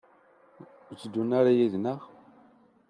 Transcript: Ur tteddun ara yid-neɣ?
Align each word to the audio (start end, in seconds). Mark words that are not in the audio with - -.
Ur 0.89 0.93
tteddun 0.97 1.31
ara 1.39 1.51
yid-neɣ? 1.57 1.99